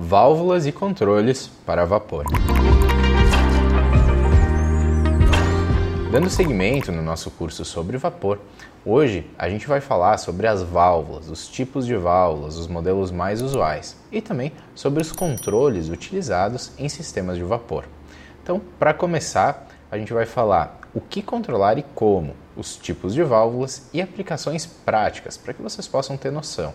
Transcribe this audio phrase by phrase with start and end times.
[0.00, 2.24] válvulas e controles para vapor.
[6.10, 8.40] Dando seguimento no nosso curso sobre vapor,
[8.84, 13.42] hoje a gente vai falar sobre as válvulas, os tipos de válvulas, os modelos mais
[13.42, 17.84] usuais e também sobre os controles utilizados em sistemas de vapor.
[18.42, 23.22] Então, para começar, a gente vai falar o que controlar e como, os tipos de
[23.22, 26.74] válvulas e aplicações práticas para que vocês possam ter noção.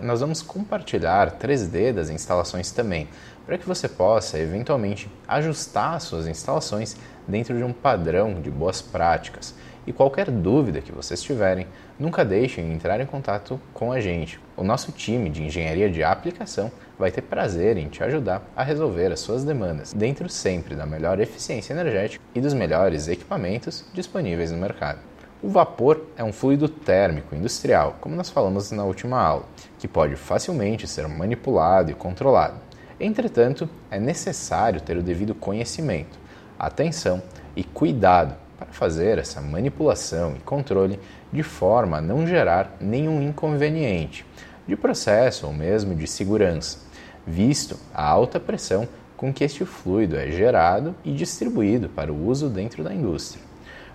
[0.00, 3.08] Nós vamos compartilhar 3D das instalações também,
[3.44, 9.54] para que você possa eventualmente ajustar suas instalações dentro de um padrão de boas práticas.
[9.86, 11.66] E qualquer dúvida que vocês tiverem,
[11.98, 14.40] nunca deixem de entrar em contato com a gente.
[14.56, 19.12] O nosso time de engenharia de aplicação vai ter prazer em te ajudar a resolver
[19.12, 24.58] as suas demandas, dentro sempre da melhor eficiência energética e dos melhores equipamentos disponíveis no
[24.58, 24.98] mercado.
[25.42, 29.44] O vapor é um fluido térmico industrial, como nós falamos na última aula,
[29.78, 32.54] que pode facilmente ser manipulado e controlado.
[32.98, 36.18] Entretanto, é necessário ter o devido conhecimento,
[36.58, 37.22] atenção
[37.54, 40.98] e cuidado para fazer essa manipulação e controle
[41.30, 44.24] de forma a não gerar nenhum inconveniente
[44.66, 46.78] de processo ou mesmo de segurança,
[47.26, 52.48] visto a alta pressão com que este fluido é gerado e distribuído para o uso
[52.48, 53.42] dentro da indústria.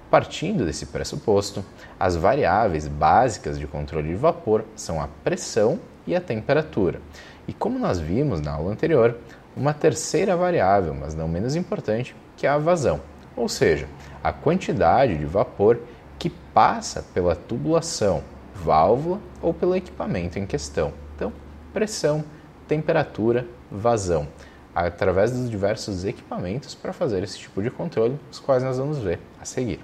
[0.10, 1.64] Partindo desse pressuposto,
[1.98, 7.00] as variáveis básicas de controle de vapor são a pressão e a temperatura.
[7.48, 9.16] E como nós vimos na aula anterior,
[9.56, 13.00] uma terceira variável, mas não menos importante, que é a vazão,
[13.36, 13.88] ou seja,
[14.24, 15.80] a quantidade de vapor
[16.20, 20.94] que passa pela tubulação, válvula ou pelo equipamento em questão.
[21.16, 21.32] Então,
[21.74, 22.24] pressão,
[22.72, 24.30] temperatura, vazão,
[24.74, 29.20] através dos diversos equipamentos para fazer esse tipo de controle, os quais nós vamos ver
[29.42, 29.82] a seguir.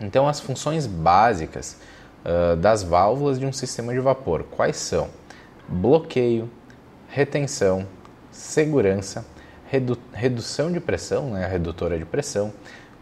[0.00, 1.76] Então, as funções básicas
[2.24, 5.10] uh, das válvulas de um sistema de vapor, quais são?
[5.68, 6.48] Bloqueio,
[7.06, 7.86] retenção,
[8.30, 9.26] segurança,
[9.66, 12.50] redu redução de pressão, né, a redutora de pressão,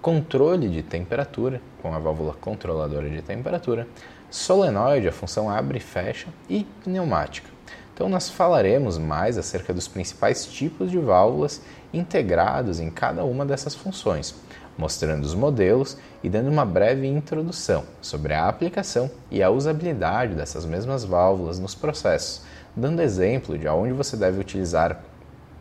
[0.02, 3.86] controle de temperatura, com a válvula controladora de temperatura,
[4.28, 7.59] solenoide, a função abre e fecha, e pneumática.
[8.00, 11.60] Então, nós falaremos mais acerca dos principais tipos de válvulas
[11.92, 14.34] integrados em cada uma dessas funções
[14.78, 20.64] mostrando os modelos e dando uma breve introdução sobre a aplicação e a usabilidade dessas
[20.64, 22.40] mesmas válvulas nos processos,
[22.74, 25.02] dando exemplo de aonde você deve utilizar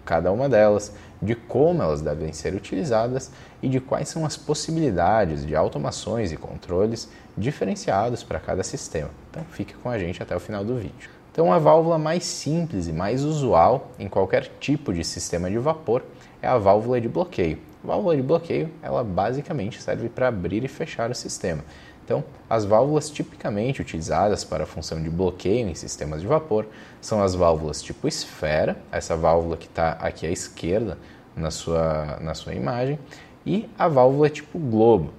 [0.05, 3.29] cada uma delas, de como elas devem ser utilizadas
[3.61, 9.09] e de quais são as possibilidades de automações e controles diferenciados para cada sistema.
[9.29, 11.18] Então fique com a gente até o final do vídeo.
[11.39, 16.03] Então a válvula mais simples e mais usual em qualquer tipo de sistema de vapor
[16.41, 21.09] é a válvula de bloqueio, Válvula de bloqueio, ela basicamente serve para abrir e fechar
[21.09, 21.63] o sistema.
[22.03, 26.65] Então, as válvulas tipicamente utilizadas para a função de bloqueio em sistemas de vapor
[26.99, 30.97] são as válvulas tipo esfera, essa válvula que está aqui à esquerda
[31.37, 32.99] na sua, na sua imagem,
[33.45, 35.13] e a válvula tipo globo.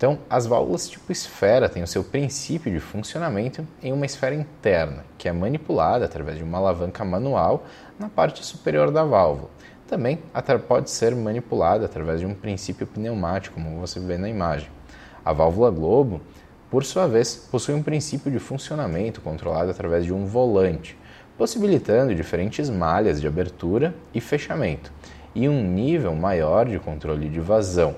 [0.00, 5.04] Então, as válvulas tipo esfera têm o seu princípio de funcionamento em uma esfera interna,
[5.18, 7.66] que é manipulada através de uma alavanca manual
[7.98, 9.50] na parte superior da válvula
[9.90, 10.20] também
[10.68, 14.68] pode ser manipulada através de um princípio pneumático, como você vê na imagem.
[15.24, 16.20] A válvula globo,
[16.70, 20.96] por sua vez, possui um princípio de funcionamento controlado através de um volante,
[21.36, 24.92] possibilitando diferentes malhas de abertura e fechamento,
[25.34, 27.96] e um nível maior de controle de vazão.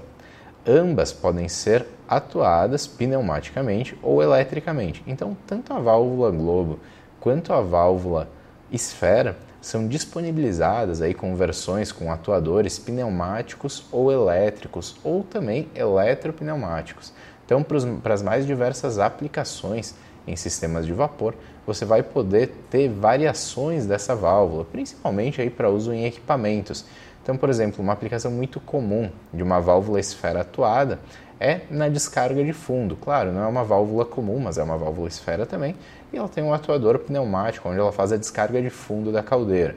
[0.66, 5.02] Ambas podem ser atuadas pneumaticamente ou eletricamente.
[5.06, 6.78] Então, tanto a válvula globo
[7.18, 8.28] quanto a válvula
[8.70, 17.12] esfera são disponibilizadas aí com versões com atuadores pneumáticos ou elétricos ou também eletropneumáticos.
[17.44, 19.94] Então, para as mais diversas aplicações
[20.26, 21.34] em sistemas de vapor,
[21.66, 26.84] você vai poder ter variações dessa válvula, principalmente aí para uso em equipamentos.
[27.22, 30.98] Então, por exemplo, uma aplicação muito comum de uma válvula esfera atuada
[31.38, 32.96] é na descarga de fundo.
[32.96, 35.74] Claro, não é uma válvula comum, mas é uma válvula esfera também,
[36.12, 39.74] e ela tem um atuador pneumático onde ela faz a descarga de fundo da caldeira.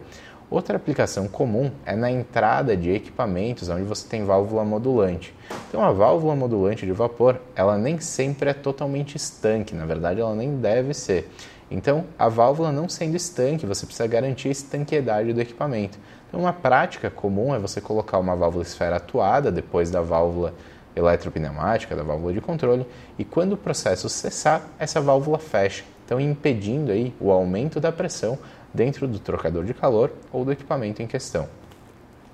[0.50, 5.34] Outra aplicação comum é na entrada de equipamentos onde você tem válvula modulante.
[5.68, 10.36] Então a válvula modulante de vapor, ela nem sempre é totalmente estanque, na verdade ela
[10.36, 11.32] nem deve ser.
[11.70, 15.98] Então a válvula não sendo estanque, você precisa garantir a estanqueidade do equipamento.
[16.36, 20.54] Uma prática comum é você colocar uma válvula esfera atuada depois da válvula
[20.94, 22.86] eletropneumática, da válvula de controle,
[23.18, 28.38] e quando o processo cessar, essa válvula fecha, então impedindo aí o aumento da pressão
[28.74, 31.48] dentro do trocador de calor ou do equipamento em questão.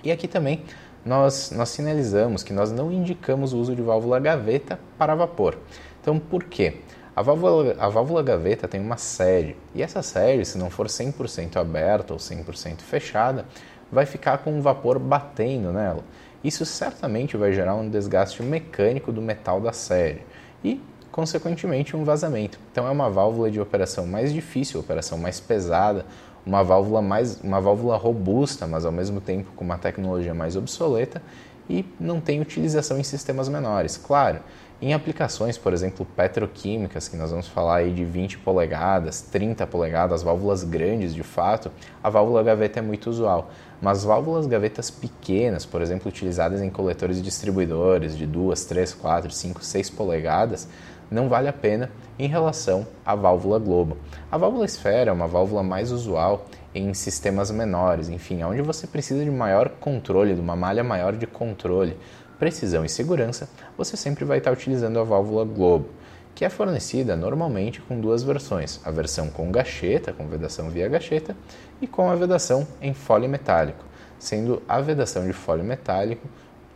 [0.03, 0.63] E aqui também
[1.05, 5.57] nós, nós sinalizamos que nós não indicamos o uso de válvula gaveta para vapor.
[6.01, 6.77] Então, por quê?
[7.15, 11.57] A válvula, a válvula gaveta tem uma série, e essa série, se não for 100%
[11.57, 13.45] aberta ou 100% fechada,
[13.91, 16.03] vai ficar com um vapor batendo nela.
[16.43, 20.21] Isso certamente vai gerar um desgaste mecânico do metal da série
[20.63, 22.59] e, consequentemente, um vazamento.
[22.71, 26.05] Então é uma válvula de operação mais difícil, operação mais pesada,
[26.45, 31.21] uma válvula mais uma válvula robusta, mas ao mesmo tempo com uma tecnologia mais obsoleta
[31.69, 33.97] e não tem utilização em sistemas menores.
[33.97, 34.39] Claro,
[34.81, 40.23] em aplicações, por exemplo, petroquímicas, que nós vamos falar aí de 20 polegadas, 30 polegadas,
[40.23, 41.71] válvulas grandes de fato,
[42.03, 43.51] a válvula gaveta é muito usual.
[43.81, 49.31] Mas válvulas gavetas pequenas, por exemplo, utilizadas em coletores e distribuidores de 2, 3, 4,
[49.31, 50.67] 5, 6 polegadas,
[51.09, 53.97] não vale a pena em relação à válvula globo.
[54.31, 59.23] A válvula esfera é uma válvula mais usual em sistemas menores, enfim, onde você precisa
[59.23, 61.97] de maior controle, de uma malha maior de controle.
[62.39, 65.89] Precisão e segurança, você sempre vai estar utilizando a válvula Globo,
[66.35, 71.35] que é fornecida normalmente com duas versões, a versão com gacheta, com vedação via gacheta,
[71.81, 73.83] e com a vedação em fólio metálico,
[74.19, 76.27] sendo a vedação de fólio metálico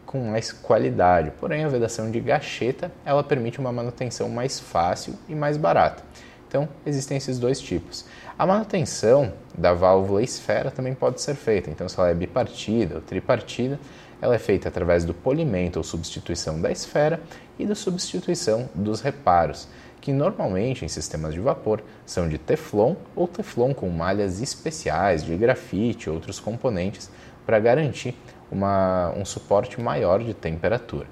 [0.06, 5.36] com mais qualidade, porém a vedação de gacheta ela permite uma manutenção mais fácil e
[5.36, 6.04] mais barata.
[6.48, 8.06] Então, existem esses dois tipos.
[8.38, 13.02] A manutenção da válvula esfera também pode ser feita, então se ela é bipartida ou
[13.02, 13.80] tripartida,
[14.22, 17.20] ela é feita através do polimento ou substituição da esfera
[17.58, 19.68] e da substituição dos reparos,
[20.02, 25.36] que normalmente em sistemas de vapor são de teflon ou teflon com malhas especiais de
[25.36, 27.10] grafite e outros componentes
[27.46, 28.16] para garantir
[28.52, 31.08] uma, um suporte maior de temperatura.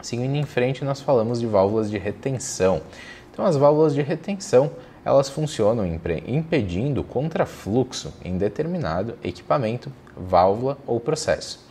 [0.00, 2.82] Seguindo em frente, nós falamos de válvulas de retenção.
[3.32, 4.70] Então, as válvulas de retenção
[5.04, 5.86] elas funcionam
[6.26, 11.66] impedindo contrafluxo em determinado equipamento, válvula ou processo.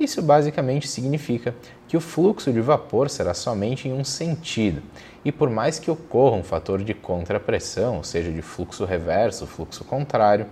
[0.00, 1.54] Isso basicamente significa
[1.86, 4.82] que o fluxo de vapor será somente em um sentido,
[5.22, 9.84] e por mais que ocorra um fator de contrapressão, ou seja, de fluxo reverso, fluxo
[9.84, 10.46] contrário,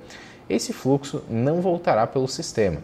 [0.50, 2.82] esse fluxo não voltará pelo sistema.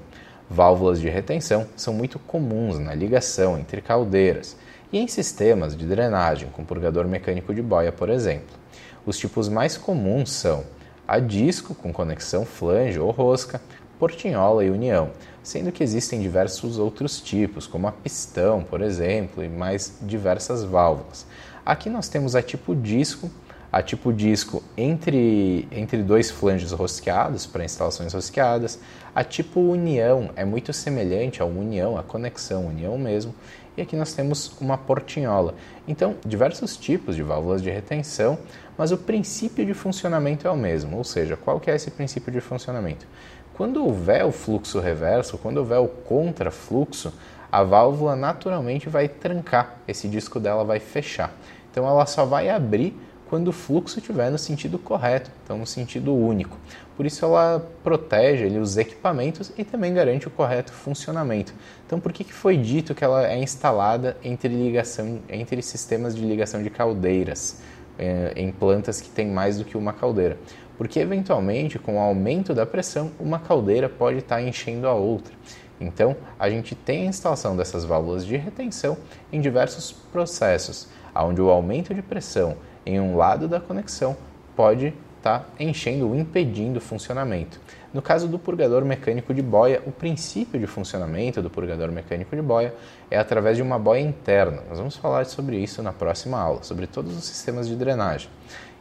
[0.49, 4.57] Válvulas de retenção são muito comuns na ligação entre caldeiras
[4.91, 8.57] e em sistemas de drenagem, com purgador mecânico de boia, por exemplo.
[9.05, 10.65] Os tipos mais comuns são
[11.07, 13.61] a disco com conexão flange ou rosca,
[13.99, 15.11] portinhola e união,
[15.43, 21.27] sendo que existem diversos outros tipos, como a pistão, por exemplo, e mais diversas válvulas.
[21.65, 23.31] Aqui nós temos a tipo disco,
[23.73, 28.79] a tipo disco entre, entre dois flanges rosqueados para instalações rosqueadas.
[29.15, 33.35] A tipo união é muito semelhante à união, a conexão união mesmo.
[33.77, 35.57] E aqui nós temos uma portinhola.
[35.89, 38.39] Então, diversos tipos de válvulas de retenção,
[38.79, 40.97] mas o princípio de funcionamento é o mesmo.
[40.97, 43.07] Ou seja, qual que é esse princípio de funcionamento?
[43.55, 47.13] Quando houver o fluxo reverso, quando houver o contrafluxo,
[47.53, 51.33] a válvula naturalmente vai trancar, esse disco dela vai fechar.
[51.71, 52.99] Então ela só vai abrir
[53.29, 56.59] quando o fluxo estiver no sentido correto, então no sentido único.
[56.97, 61.55] Por isso ela protege ali, os equipamentos e também garante o correto funcionamento.
[61.87, 66.25] Então por que, que foi dito que ela é instalada entre, ligação, entre sistemas de
[66.27, 67.61] ligação de caldeiras,
[68.01, 70.37] eh, em plantas que tem mais do que uma caldeira?
[70.77, 75.35] Porque eventualmente, com o aumento da pressão, uma caldeira pode estar enchendo a outra.
[75.81, 78.97] Então, a gente tem a instalação dessas válvulas de retenção
[79.33, 82.57] em diversos processos, onde o aumento de pressão
[82.87, 84.17] em um lado da conexão
[84.57, 84.95] pode
[85.25, 87.59] estar enchendo ou impedindo o funcionamento.
[87.95, 92.43] No caso do purgador mecânico de boia, o princípio de funcionamento do purgador mecânico de
[92.43, 92.75] boia
[93.11, 94.63] é através de uma boia interna.
[94.69, 98.29] Nós vamos falar sobre isso na próxima aula, sobre todos os sistemas de drenagem.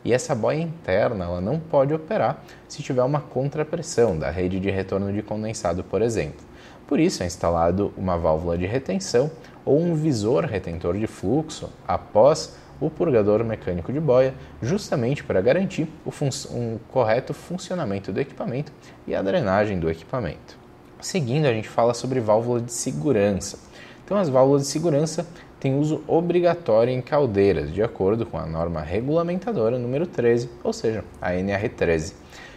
[0.04, 4.70] E essa boia interna ela não pode operar se tiver uma contrapressão da rede de
[4.70, 6.42] retorno de condensado, por exemplo.
[6.88, 9.32] Por isso é instalado uma válvula de retenção
[9.66, 15.88] ou um visor retentor de fluxo após o purgador mecânico de boia, justamente para garantir
[16.06, 16.12] o
[16.52, 18.72] um correto funcionamento do equipamento
[19.08, 20.58] e a drenagem do equipamento.
[21.00, 23.60] Seguindo, a gente fala sobre válvula de segurança.
[24.04, 25.26] Então, as válvulas de segurança
[25.64, 31.06] tem uso obrigatório em caldeiras, de acordo com a norma regulamentadora número 13, ou seja,
[31.22, 32.16] a NR13,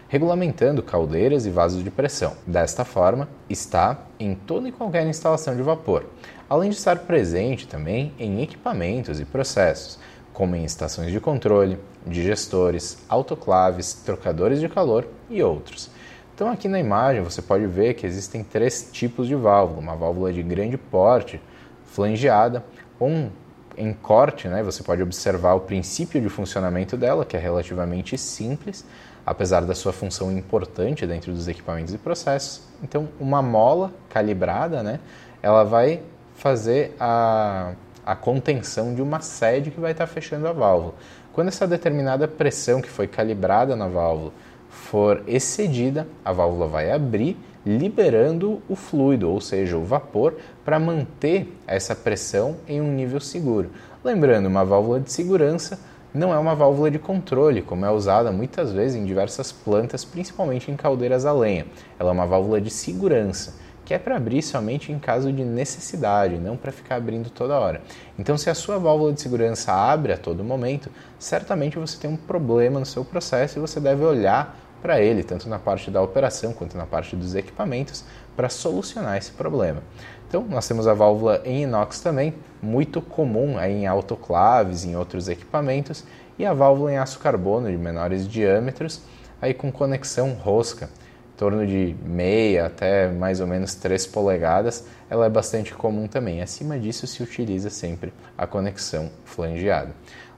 [0.09, 2.33] regulamentando caldeiras e vasos de pressão.
[2.45, 6.05] Desta forma, está em toda e qualquer instalação de vapor,
[6.51, 10.01] além de estar presente também em equipamentos e processos,
[10.33, 15.89] como em estações de controle, digestores, autoclaves, trocadores de calor e outros.
[16.35, 20.33] Então aqui na imagem você pode ver que existem três tipos de válvula, uma válvula
[20.33, 21.41] de grande porte,
[21.85, 22.65] flangeada,
[23.01, 23.31] um
[23.77, 28.85] em corte, né, você pode observar o princípio de funcionamento dela, que é relativamente simples,
[29.25, 32.63] apesar da sua função importante dentro dos equipamentos e processos.
[32.83, 34.99] Então, uma mola calibrada, né,
[35.43, 36.01] ela vai
[36.37, 37.73] fazer a,
[38.05, 40.95] a contenção de uma sede que vai estar fechando a válvula.
[41.33, 44.33] Quando essa determinada pressão que foi calibrada na válvula
[44.71, 47.37] for excedida, a válvula vai abrir,
[47.67, 53.71] liberando o fluido, ou seja, o vapor, para manter essa pressão em um nível seguro.
[54.05, 55.81] Lembrando, uma válvula de segurança
[56.15, 60.71] não é uma válvula de controle, como é usada muitas vezes em diversas plantas, principalmente
[60.71, 61.67] em caldeiras a lenha.
[61.99, 63.55] Ela é uma válvula de segurança,
[63.85, 67.83] que é para abrir somente em caso de necessidade, não para ficar abrindo toda hora.
[68.19, 72.17] Então, se a sua válvula de segurança abre a todo momento, certamente você tem um
[72.17, 76.53] problema no seu processo e você deve olhar para ele, tanto na parte da operação
[76.53, 78.05] quanto na parte dos equipamentos,
[78.37, 79.83] para solucionar esse problema.
[80.29, 86.05] Então, nós temos a válvula em inox também, muito comum em autoclaves, em outros equipamentos,
[86.39, 89.01] e a válvula em aço carbono de menores diâmetros,
[89.41, 95.27] aí com conexão rosca, em torno de meia até mais ou menos 3 polegadas, ela
[95.27, 96.41] é bastante comum também.
[96.41, 99.93] Acima disso se utiliza sempre a conexão flangeada.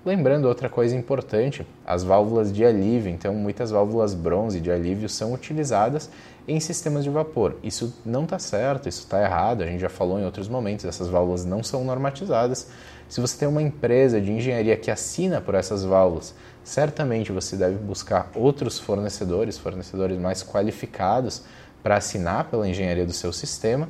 [0.07, 5.33] Lembrando outra coisa importante, as válvulas de alívio, então muitas válvulas bronze de alívio são
[5.33, 6.09] utilizadas
[6.47, 7.57] em sistemas de vapor.
[7.65, 11.09] Isso não está certo, isso está errado, a gente já falou em outros momentos, essas
[11.09, 12.69] válvulas não são normatizadas.
[13.09, 17.77] Se você tem uma empresa de engenharia que assina por essas válvulas, certamente você deve
[17.77, 21.43] buscar outros fornecedores, fornecedores mais qualificados
[21.83, 23.89] para assinar pela engenharia do seu sistema.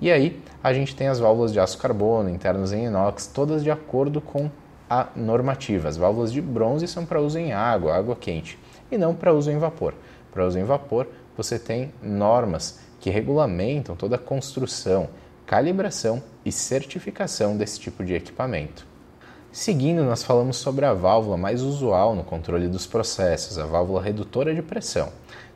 [0.00, 3.70] E aí a gente tem as válvulas de aço carbono, internos em inox, todas de
[3.70, 4.48] acordo com
[4.88, 5.88] a normativa.
[5.88, 8.58] As válvulas de bronze são para uso em água, água quente,
[8.90, 9.94] e não para uso em vapor.
[10.32, 15.08] Para uso em vapor, você tem normas que regulamentam toda a construção,
[15.46, 18.86] calibração e certificação desse tipo de equipamento.
[19.50, 24.54] Seguindo, nós falamos sobre a válvula mais usual no controle dos processos, a válvula redutora
[24.54, 25.10] de pressão.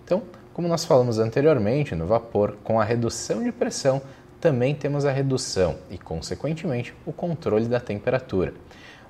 [0.04, 0.22] Então,
[0.54, 4.00] como nós falamos anteriormente, no vapor, com a redução de pressão,
[4.40, 8.52] também temos a redução e, consequentemente, o controle da temperatura.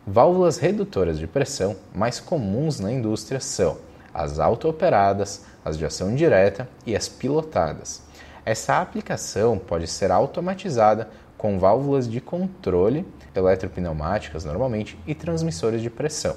[0.04, 3.76] Válvulas redutoras de pressão mais comuns na indústria são
[4.12, 8.02] as auto-operadas, as de ação direta e as pilotadas.
[8.44, 16.35] Essa aplicação pode ser automatizada com válvulas de controle eletropneumáticas normalmente e transmissores de pressão.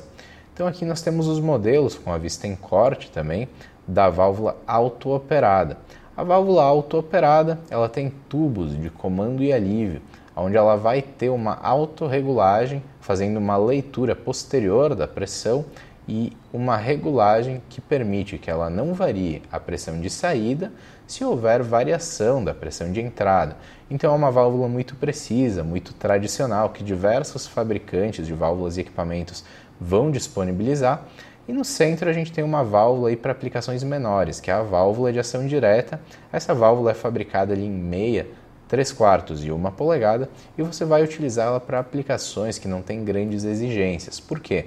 [0.53, 3.49] Então aqui nós temos os modelos com a vista em corte também
[3.87, 5.79] da válvula auto-operada.
[6.15, 10.03] A válvula auto-operada ela tem tubos de comando e alívio
[10.35, 15.63] onde ela vai ter uma autorregulagem, fazendo uma leitura posterior da pressão
[16.07, 20.73] e uma regulagem que permite que ela não varie a pressão de saída
[21.05, 23.57] se houver variação da pressão de entrada.
[23.91, 29.45] Então é uma válvula muito precisa, muito tradicional, que diversos fabricantes de válvulas e equipamentos
[29.79, 31.05] vão disponibilizar.
[31.47, 35.13] E no centro a gente tem uma válvula para aplicações menores, que é a válvula
[35.13, 36.01] de ação direta.
[36.33, 38.25] Essa válvula é fabricada ali em meia
[38.75, 43.45] 3 quartos e 1 polegada e você vai utilizá-la para aplicações que não têm grandes
[43.45, 44.19] exigências.
[44.19, 44.65] Por quê?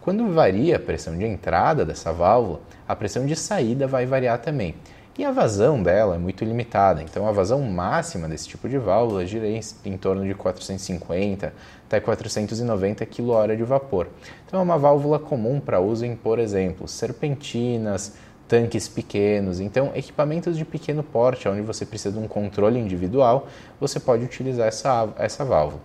[0.00, 4.76] Quando varia a pressão de entrada dessa válvula, a pressão de saída vai variar também.
[5.18, 9.26] E a vazão dela é muito limitada, então a vazão máxima desse tipo de válvula
[9.26, 11.52] gira em, torno de 450
[11.86, 14.06] até 490 kHz de vapor.
[14.46, 18.14] Então é uma válvula comum para uso em, por exemplo, serpentinas,
[18.50, 19.60] tanques pequenos.
[19.60, 23.46] Então, equipamentos de pequeno porte, onde você precisa de um controle individual,
[23.78, 25.80] você pode utilizar essa, essa válvula.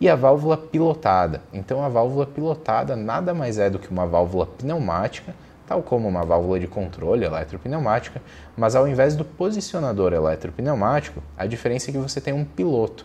[0.00, 1.42] E a válvula pilotada.
[1.52, 5.34] Então, a válvula pilotada nada mais é do que uma válvula pneumática,
[5.66, 8.22] tal como uma válvula de controle eletropneumática,
[8.56, 13.04] mas ao invés do posicionador eletropneumático, a diferença é que você tem um piloto.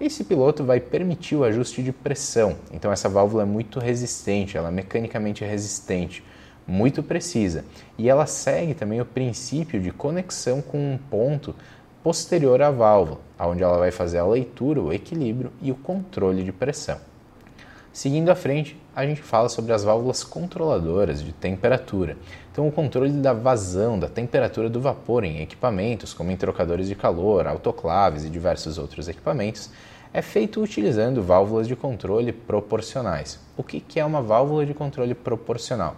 [0.00, 4.68] Esse piloto vai permitir o ajuste de pressão, então essa válvula é muito resistente, ela
[4.68, 6.24] é mecanicamente resistente
[6.68, 7.64] muito precisa.
[7.96, 11.54] E ela segue também o princípio de conexão com um ponto
[12.02, 16.52] posterior à válvula, onde ela vai fazer a leitura, o equilíbrio e o controle de
[16.52, 16.98] pressão.
[17.90, 22.16] Seguindo à frente, a gente fala sobre as válvulas controladoras de temperatura.
[22.52, 26.94] Então, o controle da vazão, da temperatura do vapor em equipamentos, como em trocadores de
[26.94, 29.70] calor, autoclaves e diversos outros equipamentos,
[30.12, 33.40] é feito utilizando válvulas de controle proporcionais.
[33.56, 35.96] O que é uma válvula de controle proporcional?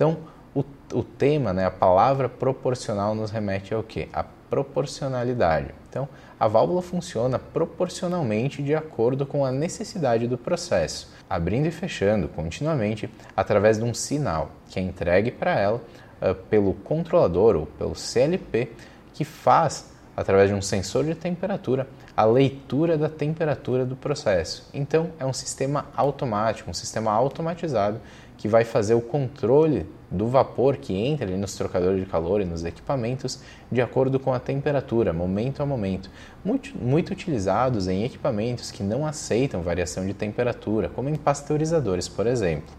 [0.00, 0.16] Então,
[0.54, 0.64] o,
[0.94, 4.08] o tema, né, a palavra proporcional nos remete ao que?
[4.14, 5.74] A proporcionalidade.
[5.90, 12.28] Então, a válvula funciona proporcionalmente de acordo com a necessidade do processo, abrindo e fechando
[12.28, 15.82] continuamente através de um sinal que é entregue para ela
[16.22, 18.72] uh, pelo controlador ou pelo CLP,
[19.12, 24.66] que faz, através de um sensor de temperatura, a leitura da temperatura do processo.
[24.72, 28.00] Então, é um sistema automático, um sistema automatizado
[28.40, 32.44] que vai fazer o controle do vapor que entra ali nos trocadores de calor e
[32.46, 36.10] nos equipamentos de acordo com a temperatura, momento a momento,
[36.42, 42.26] muito, muito utilizados em equipamentos que não aceitam variação de temperatura, como em pasteurizadores, por
[42.26, 42.74] exemplo.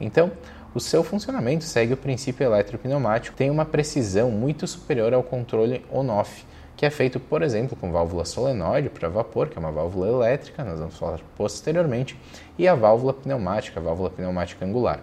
[0.00, 0.32] Então,
[0.74, 6.42] o seu funcionamento segue o princípio eletropneumático, tem uma precisão muito superior ao controle on-off,
[6.82, 10.64] que é feito, por exemplo, com válvula solenoide para vapor, que é uma válvula elétrica,
[10.64, 12.18] nós vamos falar posteriormente,
[12.58, 14.98] e a válvula pneumática, a válvula pneumática angular.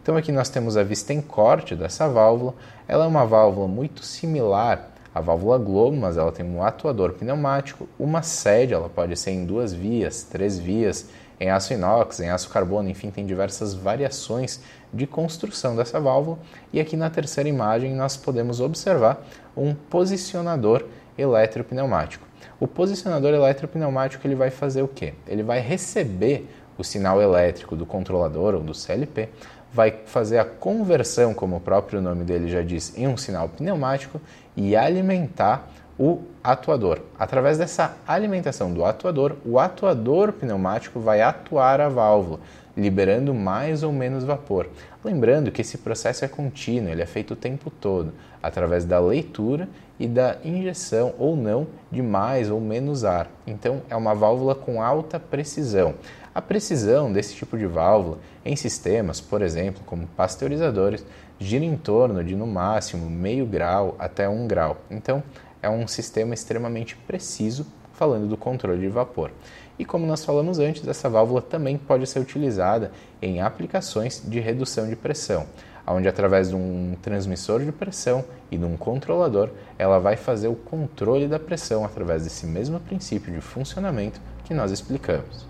[0.00, 2.54] Então aqui nós temos a vista em corte dessa válvula,
[2.86, 7.88] ela é uma válvula muito similar à válvula Globo, mas ela tem um atuador pneumático,
[7.98, 11.10] uma sede, ela pode ser em duas vias, três vias,
[11.40, 14.60] em aço inox, em aço carbono, enfim, tem diversas variações
[14.92, 16.38] de construção dessa válvula.
[16.72, 19.20] E aqui na terceira imagem nós podemos observar
[19.56, 20.84] um posicionador
[21.16, 22.26] eletropneumático.
[22.60, 25.14] O posicionador eletropneumático ele vai fazer o quê?
[25.26, 29.28] Ele vai receber o sinal elétrico do controlador ou do CLP,
[29.72, 34.20] vai fazer a conversão, como o próprio nome dele já diz, em um sinal pneumático
[34.56, 35.68] e alimentar
[35.98, 37.00] o atuador.
[37.18, 42.40] Através dessa alimentação do atuador, o atuador pneumático vai atuar a válvula,
[42.76, 44.68] liberando mais ou menos vapor.
[45.04, 48.12] Lembrando que esse processo é contínuo, ele é feito o tempo todo,
[48.42, 53.30] através da leitura e da injeção ou não de mais ou menos ar.
[53.46, 55.94] Então, é uma válvula com alta precisão.
[56.34, 61.06] A precisão desse tipo de válvula em sistemas, por exemplo, como pasteurizadores,
[61.38, 64.78] gira em torno de no máximo meio grau até um grau.
[64.90, 65.22] Então,
[65.62, 69.30] é um sistema extremamente preciso falando do controle de vapor.
[69.78, 74.88] E como nós falamos antes, essa válvula também pode ser utilizada em aplicações de redução
[74.88, 75.46] de pressão,
[75.86, 80.54] onde através de um transmissor de pressão e de um controlador, ela vai fazer o
[80.54, 85.46] controle da pressão através desse mesmo princípio de funcionamento que nós explicamos.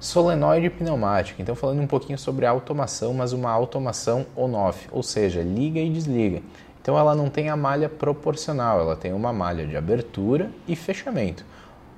[0.00, 5.80] Solenoide pneumática, então falando um pouquinho sobre automação, mas uma automação on-off, ou seja, liga
[5.80, 6.40] e desliga.
[6.80, 11.44] Então ela não tem a malha proporcional, ela tem uma malha de abertura e fechamento.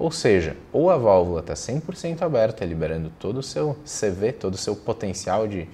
[0.00, 4.56] Ou seja, ou a válvula está 100% aberta, liberando todo o seu CV, todo o
[4.56, 5.68] seu potencial de,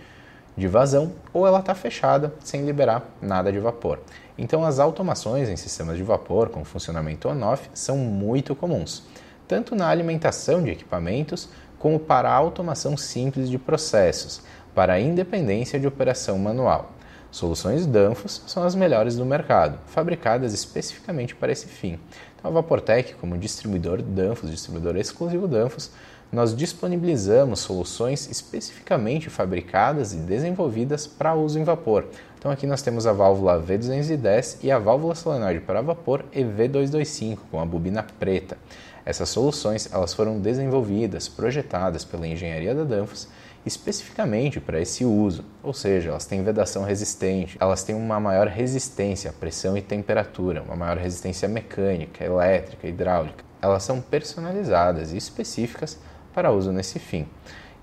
[0.56, 4.00] de vazão, ou ela está fechada, sem liberar nada de vapor.
[4.36, 9.04] Então as automações em sistemas de vapor com funcionamento on-off são muito comuns,
[9.46, 14.42] tanto na alimentação de equipamentos como para a automação simples de processos,
[14.74, 16.90] para a independência de operação manual.
[17.30, 22.00] Soluções Danfoss são as melhores do mercado, fabricadas especificamente para esse fim.
[22.38, 25.90] Então, a Vaportec, como distribuidor Danfoss, distribuidor exclusivo Danfoss,
[26.32, 32.04] nós disponibilizamos soluções especificamente fabricadas e desenvolvidas para uso em vapor.
[32.38, 37.60] Então aqui nós temos a válvula V210 e a válvula solenoide para vapor EV225 com
[37.60, 38.58] a bobina preta.
[39.04, 43.28] Essas soluções elas foram desenvolvidas, projetadas pela engenharia da Danfoss
[43.66, 49.30] especificamente para esse uso, ou seja, elas têm vedação resistente, elas têm uma maior resistência
[49.30, 53.44] à pressão e temperatura, uma maior resistência mecânica, elétrica, hidráulica.
[53.60, 55.98] Elas são personalizadas e específicas
[56.32, 57.26] para uso nesse fim.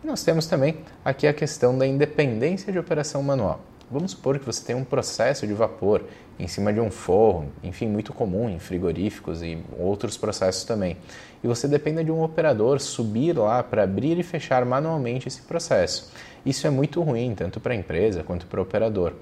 [0.01, 3.59] E nós temos também aqui a questão da independência de operação manual.
[3.91, 6.03] Vamos supor que você tem um processo de vapor
[6.39, 10.97] em cima de um forro, enfim, muito comum em frigoríficos e outros processos também.
[11.43, 16.11] E você depende de um operador subir lá para abrir e fechar manualmente esse processo.
[16.45, 19.13] Isso é muito ruim, tanto para a empresa quanto para o operador.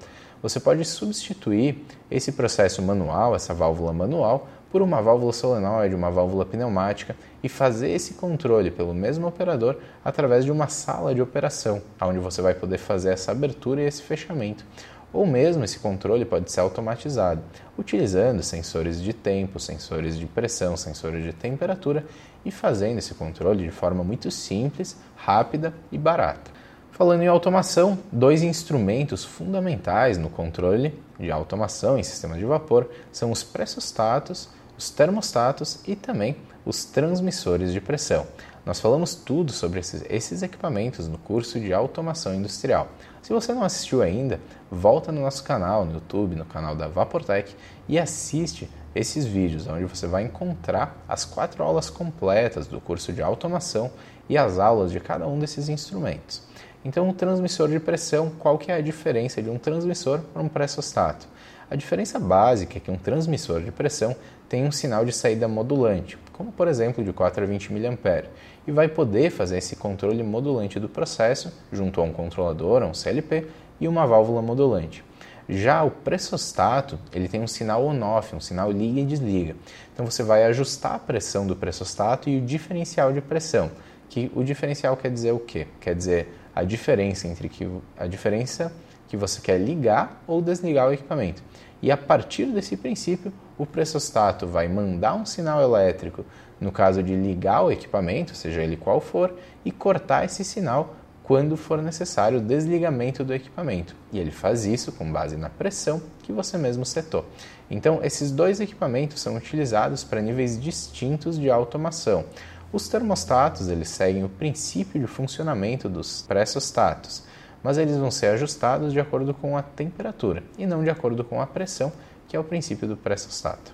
[0.42, 6.46] Você pode substituir esse processo manual, essa válvula manual, por uma válvula solenoide, uma válvula
[6.46, 12.18] pneumática e fazer esse controle pelo mesmo operador através de uma sala de operação, onde
[12.18, 14.64] você vai poder fazer essa abertura e esse fechamento.
[15.12, 17.42] Ou mesmo esse controle pode ser automatizado,
[17.78, 22.04] utilizando sensores de tempo, sensores de pressão, sensores de temperatura
[22.44, 26.50] e fazendo esse controle de forma muito simples, rápida e barata.
[26.90, 33.30] Falando em automação, dois instrumentos fundamentais no controle de automação em sistemas de vapor são
[33.30, 34.48] os pressostatos
[34.82, 38.26] os termostatos e também os transmissores de pressão.
[38.64, 42.88] Nós falamos tudo sobre esses, esses, equipamentos no curso de automação industrial.
[43.22, 47.54] Se você não assistiu ainda, volta no nosso canal no YouTube, no canal da Vaportec
[47.88, 53.22] e assiste esses vídeos, onde você vai encontrar as quatro aulas completas do curso de
[53.22, 53.92] automação
[54.28, 56.42] e as aulas de cada um desses instrumentos.
[56.84, 60.48] Então, o transmissor de pressão, qual que é a diferença de um transmissor para um
[60.48, 61.28] pressostato?
[61.70, 64.16] A diferença básica é que um transmissor de pressão
[64.48, 68.24] tem um sinal de saída modulante, como por exemplo de 4 a 20 mA,
[68.66, 72.94] e vai poder fazer esse controle modulante do processo junto a um controlador, a um
[72.94, 73.46] CLP
[73.80, 75.04] e uma válvula modulante.
[75.48, 79.56] Já o pressostato, ele tem um sinal on-off, um sinal liga e desliga.
[79.92, 83.70] Então você vai ajustar a pressão do pressostato e o diferencial de pressão.
[84.08, 85.66] Que o diferencial quer dizer o quê?
[85.80, 88.72] Quer dizer a diferença entre que a diferença
[89.08, 91.42] que você quer ligar ou desligar o equipamento.
[91.82, 96.24] E a partir desse princípio, o pressostato vai mandar um sinal elétrico
[96.60, 101.56] no caso de ligar o equipamento, seja ele qual for, e cortar esse sinal quando
[101.56, 103.96] for necessário o desligamento do equipamento.
[104.12, 107.24] E ele faz isso com base na pressão que você mesmo setou.
[107.70, 112.24] Então, esses dois equipamentos são utilizados para níveis distintos de automação.
[112.72, 117.22] Os termostatos eles seguem o princípio de funcionamento dos pressostatos,
[117.62, 121.40] mas eles vão ser ajustados de acordo com a temperatura e não de acordo com
[121.40, 121.92] a pressão,
[122.28, 123.72] que é o princípio do pressostato.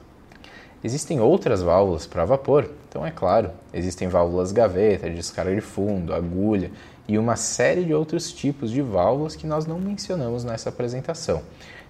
[0.83, 6.71] Existem outras válvulas para vapor, então é claro, existem válvulas gaveta, descarga de fundo, agulha
[7.09, 11.43] e uma série de outros tipos de válvulas que nós não mencionamos nessa apresentação.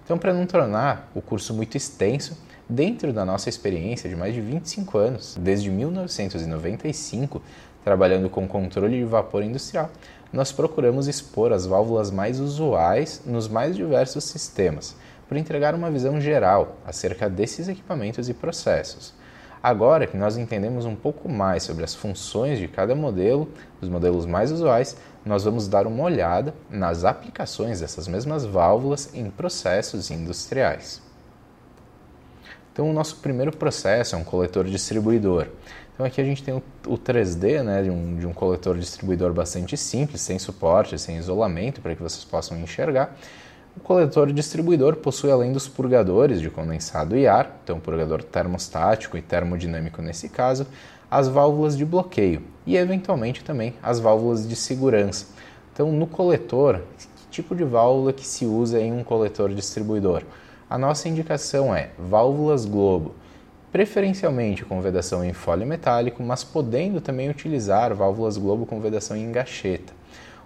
[0.03, 2.35] Então, para não tornar o curso muito extenso,
[2.67, 7.41] dentro da nossa experiência de mais de 25 anos, desde 1995,
[7.83, 9.89] trabalhando com controle de vapor industrial,
[10.31, 14.95] nós procuramos expor as válvulas mais usuais nos mais diversos sistemas
[15.27, 19.13] por entregar uma visão geral acerca desses equipamentos e processos.
[19.61, 23.49] Agora que nós entendemos um pouco mais sobre as funções de cada modelo,
[23.81, 29.29] os modelos mais usuais, nós vamos dar uma olhada nas aplicações dessas mesmas válvulas em
[29.29, 31.01] processos industriais.
[32.71, 35.47] Então, o nosso primeiro processo é um coletor distribuidor.
[35.99, 39.75] Então, aqui a gente tem o 3D né, de, um, de um coletor distribuidor bastante
[39.75, 43.17] simples, sem suporte, sem isolamento, para que vocês possam enxergar.
[43.75, 49.21] O coletor distribuidor possui, além dos purgadores de condensado e ar, então purgador termostático e
[49.21, 50.65] termodinâmico nesse caso,
[51.11, 55.25] as válvulas de bloqueio e, eventualmente, também as válvulas de segurança.
[55.73, 60.23] Então, no coletor, que tipo de válvula que se usa em um coletor distribuidor?
[60.69, 63.15] A nossa indicação é válvulas globo,
[63.71, 69.31] preferencialmente com vedação em fólio metálico, mas podendo também utilizar válvulas globo com vedação em
[69.31, 69.93] gacheta.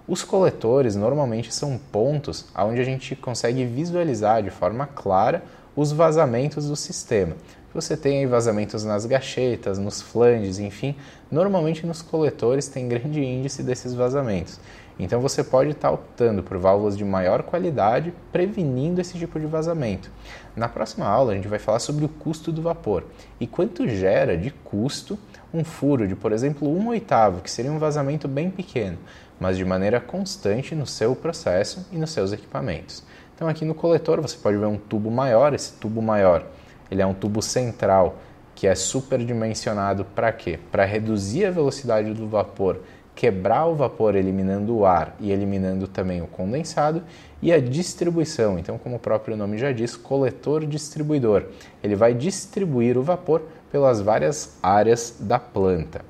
[0.07, 5.43] Os coletores normalmente são pontos onde a gente consegue visualizar de forma clara
[5.75, 7.35] os vazamentos do sistema.
[7.73, 10.95] Você tem vazamentos nas gachetas, nos flanges, enfim,
[11.31, 14.59] normalmente nos coletores tem grande índice desses vazamentos.
[14.99, 20.11] Então você pode estar optando por válvulas de maior qualidade, prevenindo esse tipo de vazamento.
[20.55, 23.03] Na próxima aula a gente vai falar sobre o custo do vapor
[23.39, 25.17] e quanto gera de custo
[25.53, 28.97] um furo de, por exemplo, um oitavo, que seria um vazamento bem pequeno,
[29.39, 33.03] mas de maneira constante no seu processo e nos seus equipamentos.
[33.35, 36.45] Então aqui no coletor você pode ver um tubo maior, esse tubo maior,
[36.89, 38.17] ele é um tubo central
[38.55, 40.59] que é superdimensionado para quê?
[40.71, 42.81] Para reduzir a velocidade do vapor,
[43.15, 47.03] quebrar o vapor eliminando o ar e eliminando também o condensado
[47.41, 48.57] e a distribuição.
[48.57, 51.45] Então, como o próprio nome já diz, coletor distribuidor.
[51.83, 56.01] Ele vai distribuir o vapor pelas várias áreas da planta.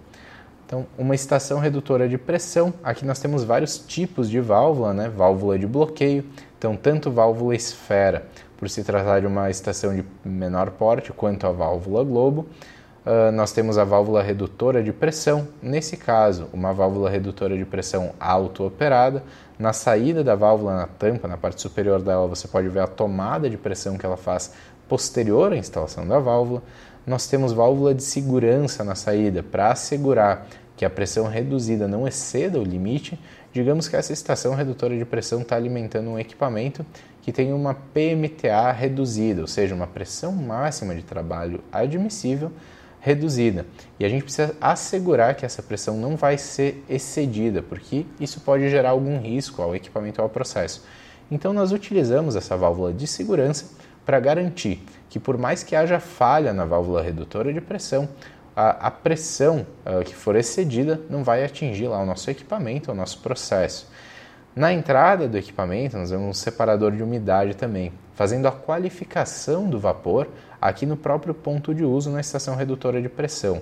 [0.65, 5.07] Então, uma estação redutora de pressão, aqui nós temos vários tipos de válvula, né?
[5.09, 6.25] válvula de bloqueio,
[6.57, 8.25] então tanto válvula esfera,
[8.57, 12.47] por se tratar de uma estação de menor porte, quanto a válvula globo.
[13.05, 18.13] Uh, nós temos a válvula redutora de pressão, nesse caso, uma válvula redutora de pressão
[18.17, 19.21] auto-operada.
[19.59, 23.49] Na saída da válvula, na tampa, na parte superior dela, você pode ver a tomada
[23.49, 24.53] de pressão que ela faz
[24.87, 26.63] posterior à instalação da válvula.
[27.05, 32.57] Nós temos válvula de segurança na saída para assegurar que a pressão reduzida não exceda
[32.57, 33.19] o limite,
[33.51, 36.85] digamos que essa estação redutora de pressão está alimentando um equipamento
[37.21, 42.51] que tem uma PMTA reduzida, ou seja, uma pressão máxima de trabalho admissível
[43.03, 43.65] reduzida.
[43.99, 48.69] E a gente precisa assegurar que essa pressão não vai ser excedida, porque isso pode
[48.69, 50.85] gerar algum risco ao equipamento ou ao processo.
[51.29, 53.71] Então nós utilizamos essa válvula de segurança
[54.05, 58.07] para garantir que por mais que haja falha na válvula redutora de pressão,
[58.55, 62.95] a, a pressão uh, que for excedida não vai atingir lá o nosso equipamento, o
[62.95, 63.91] nosso processo.
[64.55, 69.79] Na entrada do equipamento, nós temos um separador de umidade também, fazendo a qualificação do
[69.79, 70.27] vapor
[70.69, 73.61] aqui no próprio ponto de uso na estação redutora de pressão.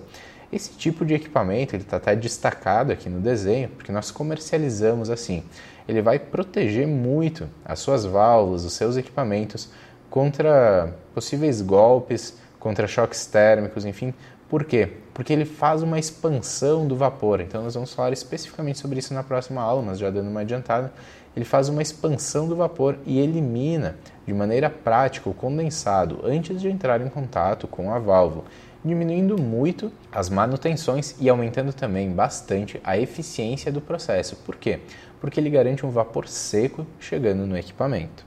[0.54, 5.44] Esse tipo de equipamento está até destacado aqui no desenho, porque nós comercializamos assim.
[5.88, 9.70] Ele vai proteger muito as suas válvulas, os seus equipamentos
[10.10, 14.14] contra possíveis golpes, contra choques térmicos, enfim,
[14.48, 14.90] por quê?
[15.14, 17.40] Porque ele faz uma expansão do vapor.
[17.40, 20.92] Então nós vamos falar especificamente sobre isso na próxima aula, mas já dando uma adiantada.
[21.36, 26.70] Ele faz uma expansão do vapor e elimina de maneira prática o condensado antes de
[26.70, 28.46] entrar em contato com a válvula,
[28.84, 34.36] diminuindo muito as manutenções e aumentando também bastante a eficiência do processo.
[34.38, 34.80] Por quê?
[35.20, 38.26] Porque ele garante um vapor seco chegando no equipamento.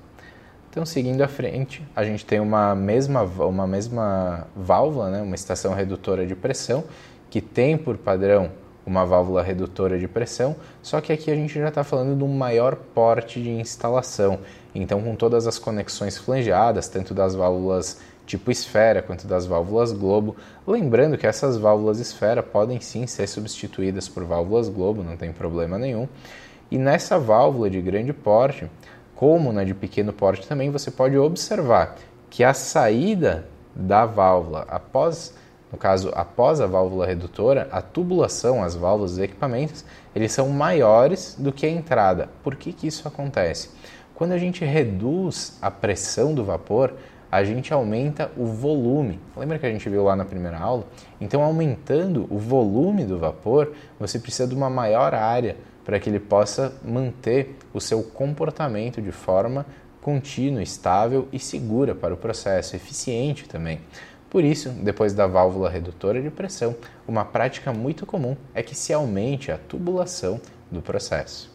[0.71, 5.73] Então, seguindo à frente, a gente tem uma mesma, uma mesma válvula, né, uma estação
[5.73, 6.83] redutora de pressão,
[7.31, 8.51] que tem por padrão
[8.87, 12.37] uma válvula redutora de pressão, só que aqui a gente já está falando de um
[12.37, 14.39] maior porte de instalação.
[14.75, 20.37] Então, com todas as conexões flangeadas, tanto das válvulas tipo esfera quanto das válvulas globo.
[20.67, 25.79] Lembrando que essas válvulas esfera podem sim ser substituídas por válvulas globo, não tem problema
[25.79, 26.09] nenhum.
[26.71, 28.69] E nessa válvula de grande porte,
[29.15, 31.97] como na de pequeno porte também, você pode observar
[32.31, 35.35] que a saída da válvula após
[35.75, 39.85] no caso, após a válvula redutora, a tubulação, as válvulas dos equipamentos,
[40.15, 42.29] eles são maiores do que a entrada.
[42.45, 43.71] Por que, que isso acontece?
[44.15, 46.95] Quando a gente reduz a pressão do vapor,
[47.29, 49.19] a gente aumenta o volume.
[49.37, 50.85] Lembra que a gente viu lá na primeira aula?
[51.21, 56.21] Então, aumentando o volume do vapor, você precisa de uma maior área para que ele
[56.21, 59.67] possa manter o seu comportamento de forma
[60.01, 63.81] contínua, estável e segura para o processo, eficiente também.
[64.35, 66.75] Por isso, depois da válvula redutora de pressão,
[67.07, 71.49] uma prática muito comum é que se aumente a tubulação do processo.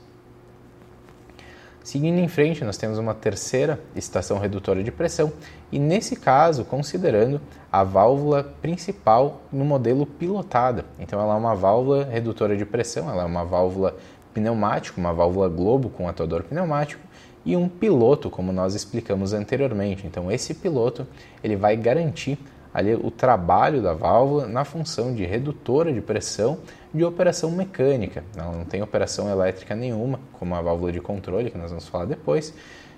[1.83, 5.33] Seguindo em frente, nós temos uma terceira estação redutora de pressão,
[5.69, 10.85] e nesse caso, considerando a válvula principal no modelo pilotada.
[10.97, 13.97] Então, ela é uma válvula redutora de pressão, ela é uma válvula
[14.33, 17.03] pneumática, uma válvula globo com atuador pneumático,
[17.45, 20.07] e um piloto, como nós explicamos anteriormente.
[20.07, 21.05] Então, esse piloto
[21.43, 22.39] ele vai garantir
[22.79, 26.59] ali o trabalho da válvula na função de redutora de pressão
[26.93, 28.23] de operação mecânica.
[28.35, 32.05] Ela não tem operação elétrica nenhuma, como a válvula de controle, que nós vamos falar
[32.05, 32.53] depois,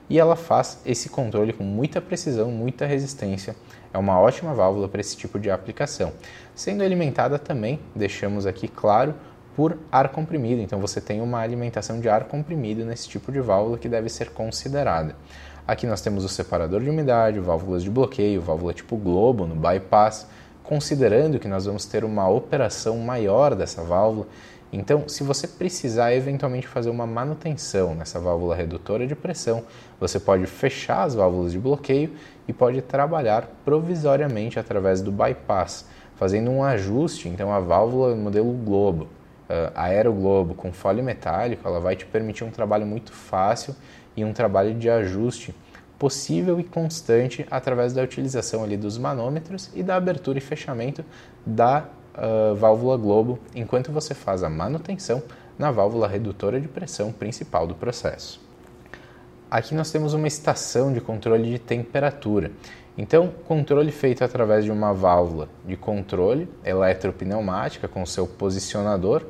[0.10, 3.56] e ela faz esse controle com muita precisão, muita resistência.
[3.94, 6.13] É uma ótima válvula para esse tipo de aplicação.
[6.54, 9.15] Sendo alimentada também, deixamos aqui claro,
[9.56, 10.62] por ar comprimido.
[10.62, 14.30] Então você tem uma alimentação de ar comprimido nesse tipo de válvula que deve ser
[14.32, 15.15] considerada.
[15.67, 20.28] Aqui nós temos o separador de umidade, válvulas de bloqueio, válvula tipo globo no bypass,
[20.63, 24.28] considerando que nós vamos ter uma operação maior dessa válvula.
[24.74, 29.63] Então, se você precisar eventualmente fazer uma manutenção nessa válvula redutora de pressão,
[30.00, 32.13] você pode fechar as válvulas de bloqueio
[32.47, 37.28] e pode trabalhar provisoriamente através do bypass, fazendo um ajuste.
[37.28, 42.52] Então, a válvula modelo globo, uh, aeroglobo com fólio metálico, ela vai te permitir um
[42.52, 43.76] trabalho muito fácil
[44.15, 45.54] e um trabalho de ajuste
[45.97, 51.06] possível e constante através da utilização ali dos manômetros e da abertura e fechamento
[51.45, 55.21] da uh, válvula globo enquanto você faz a manutenção
[55.60, 58.41] na válvula redutora de pressão principal do processo.
[59.50, 62.52] Aqui nós temos uma estação de controle de temperatura.
[62.97, 69.24] Então, controle feito através de uma válvula de controle eletropneumática com seu posicionador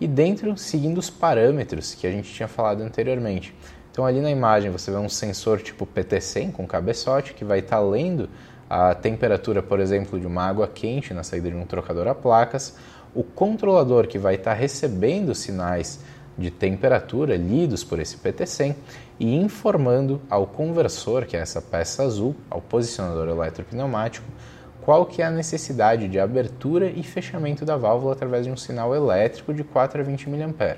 [0.00, 3.54] e dentro seguindo os parâmetros que a gente tinha falado anteriormente.
[3.98, 7.78] Então ali na imagem você vê um sensor tipo PT100 com cabeçote que vai estar
[7.78, 8.30] tá lendo
[8.70, 12.76] a temperatura, por exemplo, de uma água quente na saída de um trocador a placas,
[13.12, 15.98] o controlador que vai estar tá recebendo sinais
[16.38, 18.76] de temperatura lidos por esse PT100
[19.18, 24.28] e informando ao conversor, que é essa peça azul, ao posicionador eletropneumático,
[24.80, 28.94] qual que é a necessidade de abertura e fechamento da válvula através de um sinal
[28.94, 30.76] elétrico de 4 a 20 mA.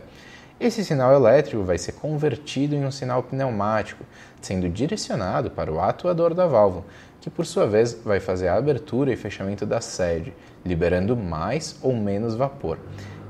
[0.60, 4.04] Esse sinal elétrico vai ser convertido em um sinal pneumático,
[4.42, 6.84] sendo direcionado para o atuador da válvula,
[7.18, 11.96] que por sua vez vai fazer a abertura e fechamento da sede, liberando mais ou
[11.96, 12.78] menos vapor.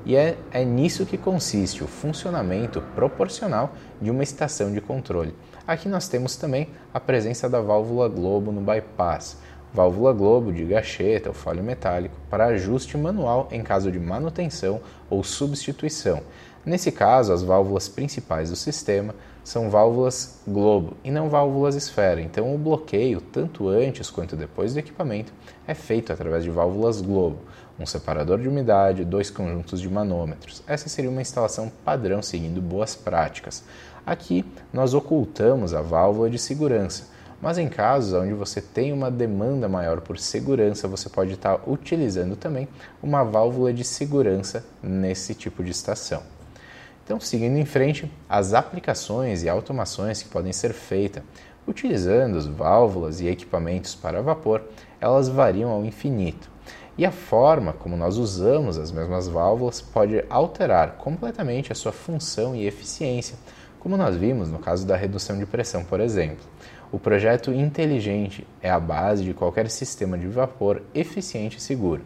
[0.04, 5.32] E é, é nisso que consiste o funcionamento proporcional de uma estação de controle.
[5.64, 9.38] Aqui nós temos também a presença da válvula globo no bypass,
[9.72, 15.22] válvula globo de gacheta ou fólio metálico para ajuste manual em caso de manutenção ou
[15.22, 16.22] substituição.
[16.64, 22.54] Nesse caso, as válvulas principais do sistema são válvulas globo e não válvulas esfera, então
[22.54, 25.32] o bloqueio, tanto antes quanto depois do equipamento,
[25.66, 27.38] é feito através de válvulas globo,
[27.78, 30.62] um separador de umidade, dois conjuntos de manômetros.
[30.66, 33.64] Essa seria uma instalação padrão seguindo boas práticas.
[34.04, 37.08] Aqui nós ocultamos a válvula de segurança,
[37.40, 42.36] mas em casos onde você tem uma demanda maior por segurança, você pode estar utilizando
[42.36, 42.68] também
[43.02, 46.22] uma válvula de segurança nesse tipo de estação.
[47.10, 51.24] Então, seguindo em frente, as aplicações e automações que podem ser feitas
[51.66, 54.62] utilizando as válvulas e equipamentos para vapor,
[55.00, 56.48] elas variam ao infinito.
[56.96, 62.54] E a forma como nós usamos as mesmas válvulas pode alterar completamente a sua função
[62.54, 63.36] e eficiência,
[63.80, 66.44] como nós vimos no caso da redução de pressão, por exemplo.
[66.92, 72.02] O projeto inteligente é a base de qualquer sistema de vapor eficiente e seguro.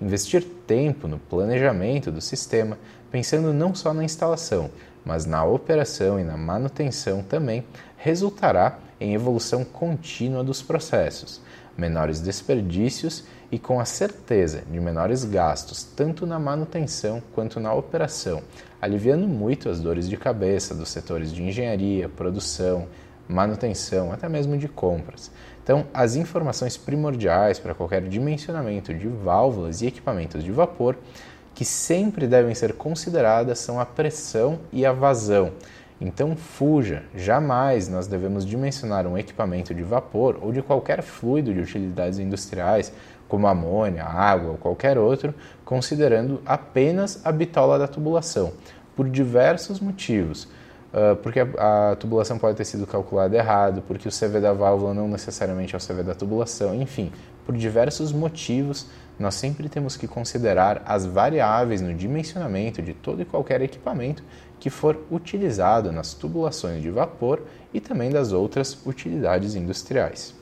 [0.00, 2.78] Investir tempo no planejamento do sistema
[3.10, 4.70] pensando não só na instalação,
[5.04, 7.64] mas na operação e na manutenção também,
[7.96, 11.40] resultará em evolução contínua dos processos,
[11.76, 18.42] menores desperdícios e com a certeza de menores gastos, tanto na manutenção quanto na operação,
[18.80, 22.86] aliviando muito as dores de cabeça dos setores de engenharia, produção,
[23.28, 25.30] manutenção, até mesmo de compras.
[25.62, 30.96] Então, as informações primordiais para qualquer dimensionamento de válvulas e equipamentos de vapor
[31.58, 35.50] que sempre devem ser consideradas são a pressão e a vazão.
[36.00, 41.58] Então fuja, jamais nós devemos dimensionar um equipamento de vapor ou de qualquer fluido de
[41.58, 42.92] utilidades industriais,
[43.26, 48.52] como amônia, água ou qualquer outro, considerando apenas a bitola da tubulação,
[48.94, 50.44] por diversos motivos.
[50.92, 54.94] Uh, porque a, a, tubulação pode ter sido calculada errado, porque o CV da válvula
[54.94, 57.10] não necessariamente é o CV da tubulação, enfim,
[57.44, 58.86] por diversos motivos,
[59.18, 64.22] nós sempre temos que considerar as variáveis no dimensionamento de todo e qualquer equipamento
[64.60, 70.34] que for utilizado nas tubulações de vapor e também das outras utilidades industriais.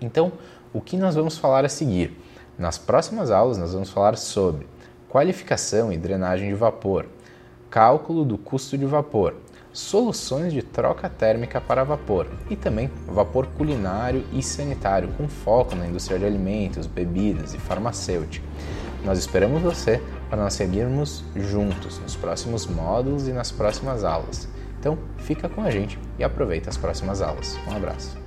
[0.00, 0.32] Então,
[0.72, 2.16] o que nós vamos falar a seguir?
[2.58, 4.66] Nas próximas aulas, nós vamos falar sobre
[5.08, 7.06] qualificação e drenagem de vapor,
[7.70, 9.34] cálculo do custo de vapor,
[9.80, 15.86] soluções de troca térmica para vapor e também vapor culinário e sanitário, com foco na
[15.86, 18.46] indústria de alimentos, bebidas e farmacêutica.
[19.04, 24.46] Nós esperamos você para nós seguirmos juntos nos próximos módulos e nas próximas aulas.
[24.78, 27.58] Então, fica com a gente e aproveita as próximas aulas.
[27.66, 28.19] Um abraço.